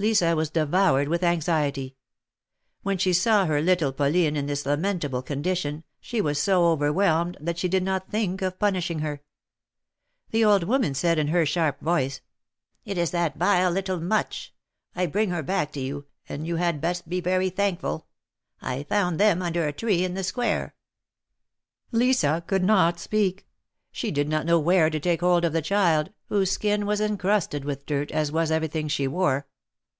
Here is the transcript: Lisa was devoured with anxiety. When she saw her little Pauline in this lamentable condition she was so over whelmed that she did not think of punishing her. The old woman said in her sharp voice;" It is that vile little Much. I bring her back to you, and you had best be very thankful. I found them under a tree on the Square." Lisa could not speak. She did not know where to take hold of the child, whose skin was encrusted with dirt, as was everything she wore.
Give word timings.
Lisa 0.00 0.36
was 0.36 0.48
devoured 0.48 1.08
with 1.08 1.24
anxiety. 1.24 1.96
When 2.84 2.98
she 2.98 3.12
saw 3.12 3.46
her 3.46 3.60
little 3.60 3.92
Pauline 3.92 4.36
in 4.36 4.46
this 4.46 4.64
lamentable 4.64 5.22
condition 5.22 5.82
she 6.00 6.20
was 6.20 6.40
so 6.40 6.66
over 6.66 6.92
whelmed 6.92 7.36
that 7.40 7.58
she 7.58 7.66
did 7.66 7.82
not 7.82 8.08
think 8.08 8.40
of 8.40 8.60
punishing 8.60 9.00
her. 9.00 9.22
The 10.30 10.44
old 10.44 10.62
woman 10.62 10.94
said 10.94 11.18
in 11.18 11.26
her 11.26 11.44
sharp 11.44 11.80
voice;" 11.80 12.20
It 12.84 12.96
is 12.96 13.10
that 13.10 13.38
vile 13.38 13.72
little 13.72 13.98
Much. 13.98 14.54
I 14.94 15.06
bring 15.06 15.30
her 15.30 15.42
back 15.42 15.72
to 15.72 15.80
you, 15.80 16.06
and 16.28 16.46
you 16.46 16.54
had 16.54 16.80
best 16.80 17.08
be 17.08 17.20
very 17.20 17.50
thankful. 17.50 18.06
I 18.62 18.84
found 18.84 19.18
them 19.18 19.42
under 19.42 19.66
a 19.66 19.72
tree 19.72 20.04
on 20.06 20.14
the 20.14 20.22
Square." 20.22 20.76
Lisa 21.90 22.44
could 22.46 22.62
not 22.62 23.00
speak. 23.00 23.48
She 23.90 24.12
did 24.12 24.28
not 24.28 24.46
know 24.46 24.60
where 24.60 24.90
to 24.90 25.00
take 25.00 25.22
hold 25.22 25.44
of 25.44 25.52
the 25.52 25.60
child, 25.60 26.12
whose 26.26 26.52
skin 26.52 26.86
was 26.86 27.00
encrusted 27.00 27.64
with 27.64 27.84
dirt, 27.84 28.12
as 28.12 28.30
was 28.30 28.52
everything 28.52 28.86
she 28.86 29.08
wore. 29.08 29.48